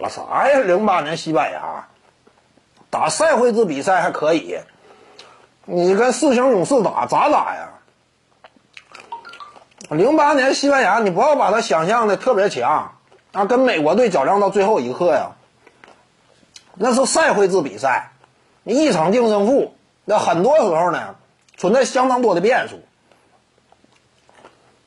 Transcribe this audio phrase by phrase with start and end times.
[0.00, 0.58] 了，啥呀？
[0.60, 1.86] 零八年西班牙
[2.90, 4.58] 打赛会制比赛还可以，
[5.64, 7.68] 你跟四星勇士打咋打呀？
[9.90, 12.92] 零八年西班牙，你不要把它想象的特别强
[13.32, 15.32] 啊，跟美国队较量到最后一刻呀，
[16.74, 18.10] 那是赛会制比赛，
[18.62, 19.74] 你一场定胜负，
[20.04, 21.14] 那很多时候呢
[21.56, 22.80] 存在相当多的变数。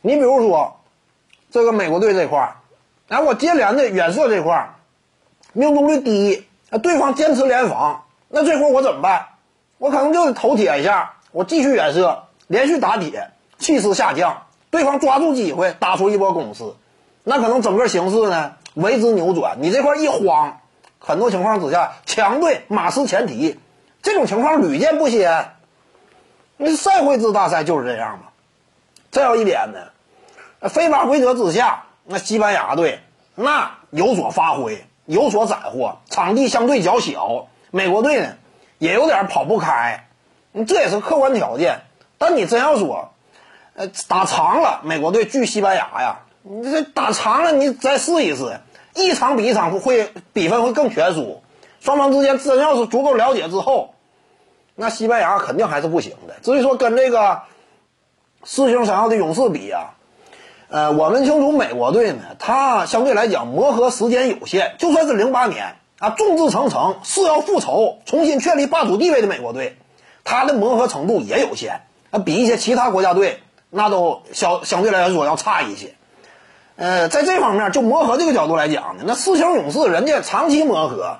[0.02, 0.80] 你比如说，
[1.52, 2.56] 这个美国队这块儿，
[3.08, 4.76] 啊，我接连的远射这块儿
[5.54, 9.28] 命中率低，啊，对方坚持联防，那这会儿我怎么办？
[9.78, 16.64] 我可能就得头铁一下，我继续远射，连续打铁，气势下降，对方抓住机会打出一波攻势，
[17.24, 19.58] 那可能整个形势呢为之扭转。
[19.62, 20.60] 你这块一慌，
[21.00, 23.60] 很多情况之下强队马失前蹄，
[24.02, 25.52] 这种情况屡见不鲜。
[26.58, 28.26] 那赛会制大赛就是这样嘛。
[29.12, 29.80] 再有一点呢。
[30.70, 33.02] 非法规则之下，那西班牙队
[33.36, 37.48] 那有所发挥，有所斩获，场地相对较小。
[37.72, 38.36] 美国队呢，
[38.78, 40.08] 也有点跑不开，
[40.68, 41.82] 这也是客观条件。
[42.18, 43.12] 但你真要说，
[43.74, 48.60] 呃，打长了，美国队拒西班牙呀，你这打长了，你再试一试，
[48.94, 51.42] 一场比一场会比分会更悬殊。
[51.80, 53.96] 双方之间真要是足够了解之后，
[54.76, 56.36] 那西班牙肯定还是不行的。
[56.42, 57.42] 至于说跟这个
[58.44, 59.96] 四星闪耀的勇士比呀。
[60.74, 64.74] 呃，我们清楚美国队呢，他相对来讲磨合时间有限。
[64.80, 69.78] 就算是零八年啊，众志成城誓要复仇、重新确立霸主地位的美国队，
[70.24, 75.94] 他的磨合程度也有限啊，比一些其他国家队那都相相对来说要差一些。
[76.76, 81.18] 呃，在这方面就磨合这个角度来讲呢，那四星勇士人家长期磨合，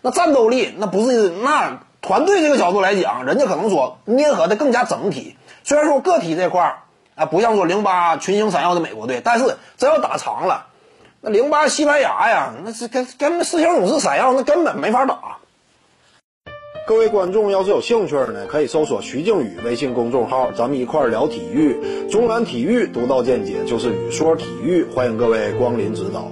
[0.00, 5.36] 那战斗力那不是那团队这个角度来讲，人家可能说捏合的更加整体。
[5.62, 6.78] 虽然说个体这块儿。
[7.14, 10.66] 啊，不像说零八群星闪耀的美国队，但是真要打长了，
[11.20, 15.38] 那零八西班牙呀，那是跟跟四星勇士闪耀，那根本没法打。
[16.86, 26.30] 各位观众要是有兴趣呢，可以搜索徐静宇微信公众号，咱们一块聊体育，中南体育独到见解就是语说体育，欢迎各位光临指导。